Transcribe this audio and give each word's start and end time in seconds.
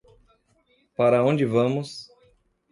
Para 0.97 1.23
onde 1.23 1.45
vamos 1.45 2.09